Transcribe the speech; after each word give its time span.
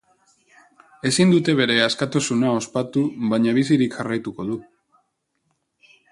Ezin 1.09 1.33
dute 1.33 1.53
bere 1.59 1.75
askatasuna 1.87 2.53
ospatu, 2.61 3.03
baina 3.33 3.53
bizirik 3.61 3.97
jarraituko 4.01 4.47
du. 4.51 4.57